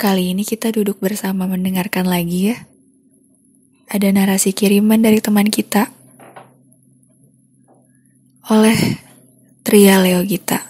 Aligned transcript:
Kali 0.00 0.32
ini 0.32 0.48
kita 0.48 0.72
duduk 0.72 0.96
bersama 0.96 1.44
mendengarkan 1.44 2.08
lagi 2.08 2.56
ya. 2.56 2.56
Ada 3.84 4.08
narasi 4.16 4.56
kiriman 4.56 4.96
dari 4.96 5.20
teman 5.20 5.52
kita. 5.52 5.92
Oleh 8.48 8.96
Tria 9.60 10.00
Leo 10.00 10.24
Gita. 10.24 10.69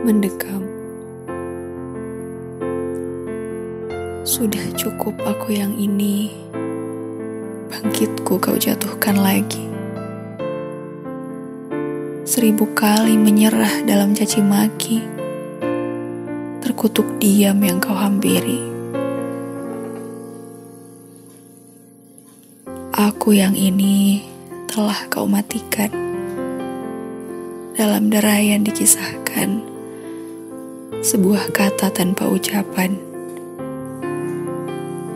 Mendekam. 0.00 0.64
Sudah 4.24 4.62
cukup 4.76 5.16
aku 5.26 5.52
yang 5.52 5.76
ini, 5.76 6.32
bangkitku 7.68 8.40
kau 8.40 8.56
jatuhkan 8.56 9.20
lagi. 9.20 9.68
Seribu 12.24 12.70
kali 12.72 13.18
menyerah 13.18 13.82
dalam 13.84 14.14
caci 14.14 14.40
maki, 14.40 15.02
terkutuk 16.62 17.18
diam 17.18 17.58
yang 17.60 17.82
kau 17.82 17.96
hampiri. 17.96 18.70
Aku 22.94 23.32
yang 23.34 23.56
ini 23.56 24.24
telah 24.70 25.08
kau 25.10 25.26
matikan 25.26 25.90
dalam 27.74 28.12
derayan 28.12 28.62
dikisahkan 28.62 29.69
sebuah 31.00 31.56
kata 31.56 31.88
tanpa 31.88 32.28
ucapan. 32.28 32.92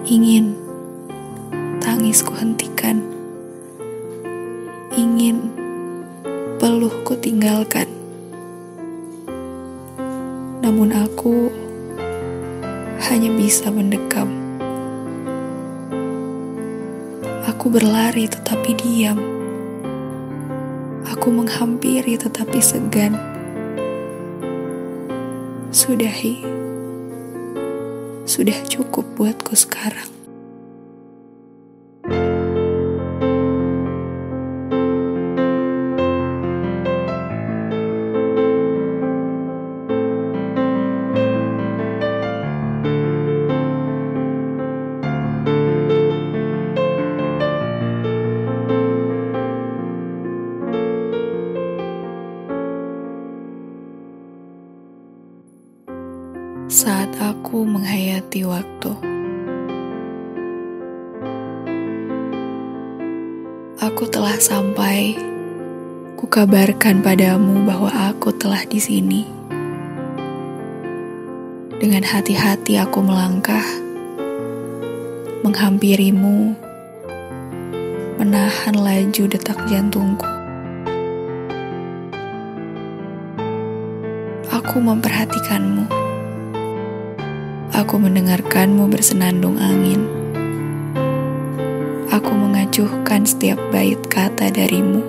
Ingin 0.09 0.57
tangisku 1.77 2.33
hentikan. 2.33 3.05
Ingin 4.97 5.53
peluhku 6.57 7.21
tinggalkan. 7.21 7.85
Namun 10.65 10.89
aku 10.97 11.53
hanya 13.13 13.29
bisa 13.37 13.69
mendekam. 13.69 14.33
Aku 17.45 17.69
berlari 17.69 18.25
tetapi 18.25 18.73
diam. 18.73 19.21
Aku 21.13 21.29
menghampiri 21.29 22.17
tetapi 22.17 22.65
segan 22.65 23.34
Sudahi. 25.75 26.39
Sudah 28.31 28.55
cukup 28.71 29.19
buatku 29.19 29.59
sekarang. 29.59 30.14
Saat 56.65 57.13
aku 57.21 57.69
menghayati 57.69 58.41
waktu. 58.49 58.93
Aku 63.85 64.09
telah 64.09 64.37
sampai. 64.41 65.13
Kukabarkan 66.17 67.05
padamu 67.05 67.69
bahwa 67.69 67.93
aku 67.93 68.33
telah 68.33 68.65
di 68.65 68.81
sini. 68.81 69.29
Dengan 71.77 72.01
hati-hati 72.01 72.81
aku 72.81 73.05
melangkah, 73.05 73.67
menghampirimu, 75.45 76.57
menahan 78.17 78.77
laju 78.81 79.25
detak 79.29 79.61
jantungku. 79.69 80.25
Aku 84.49 84.81
memperhatikanmu 84.81 86.04
Aku 87.75 87.99
mendengarkanmu 87.99 88.87
bersenandung 88.87 89.59
angin. 89.59 90.07
Aku 92.07 92.31
mengacuhkan 92.31 93.27
setiap 93.27 93.59
bait 93.75 93.99
kata 94.07 94.47
darimu. 94.55 95.03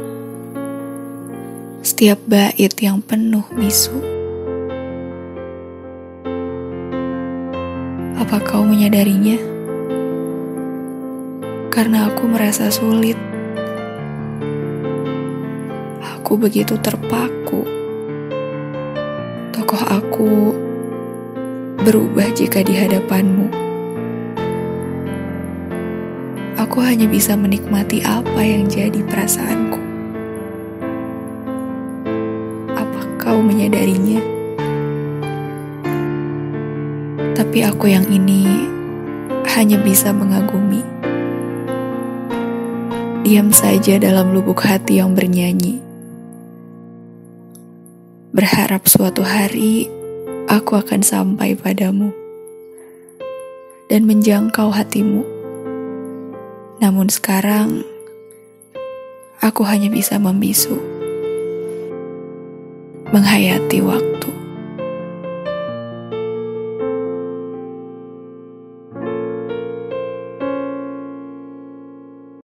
Setiap 1.85 2.17
bait 2.25 2.73
yang 2.81 3.05
penuh 3.05 3.45
bisu. 3.53 3.93
Apa 8.17 8.41
kau 8.41 8.65
menyadarinya? 8.65 9.37
Karena 11.69 12.09
aku 12.09 12.25
merasa 12.25 12.73
sulit. 12.73 13.21
Aku 16.17 16.33
begitu 16.33 16.81
terpaku. 16.81 17.61
Tokoh 19.53 19.83
aku 19.85 20.33
berubah 21.85 22.34
jika 22.34 22.66
di 22.66 22.73
hadapanmu. 22.73 23.46
Aku 26.57 26.81
hanya 26.81 27.06
bisa 27.06 27.38
menikmati 27.38 28.01
apa 28.01 28.41
yang 28.41 28.66
jadi 28.66 29.06
perasaanku. 29.06 29.78
Apa 32.73 33.01
kau 33.22 33.38
menyadarinya? 33.38 34.18
Tapi 37.38 37.62
aku 37.62 37.85
yang 37.94 38.09
ini 38.09 38.66
hanya 39.53 39.78
bisa 39.78 40.09
mengagumi. 40.09 40.81
Diam 43.22 43.53
saja 43.53 44.02
dalam 44.02 44.34
lubuk 44.34 44.66
hati 44.66 44.97
yang 44.97 45.13
bernyanyi. 45.13 45.78
Berharap 48.34 48.90
suatu 48.90 49.22
hari 49.22 50.04
aku 50.55 50.79
akan 50.79 51.03
sampai 51.03 51.51
padamu 51.51 52.16
dan 53.91 54.07
menjangkau 54.07 54.71
hatimu. 54.71 55.27
Namun 56.79 57.11
sekarang, 57.11 57.83
aku 59.43 59.67
hanya 59.67 59.91
bisa 59.91 60.16
membisu, 60.16 60.79
menghayati 63.11 63.83
waktu. 63.83 64.31